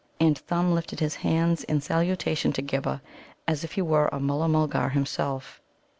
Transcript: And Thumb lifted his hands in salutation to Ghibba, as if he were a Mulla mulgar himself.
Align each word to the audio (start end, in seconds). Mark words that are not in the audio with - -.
And 0.19 0.35
Thumb 0.35 0.73
lifted 0.73 0.99
his 0.99 1.17
hands 1.17 1.63
in 1.65 1.79
salutation 1.79 2.51
to 2.53 2.63
Ghibba, 2.63 3.03
as 3.47 3.63
if 3.63 3.73
he 3.73 3.83
were 3.83 4.07
a 4.11 4.19
Mulla 4.19 4.47
mulgar 4.49 4.89
himself. 4.89 5.61